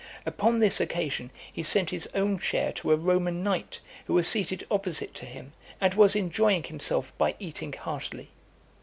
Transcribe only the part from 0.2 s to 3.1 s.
Upon this occasion, he sent his own share to a